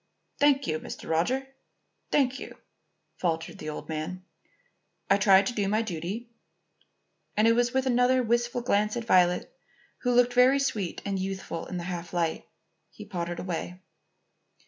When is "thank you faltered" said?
2.09-3.59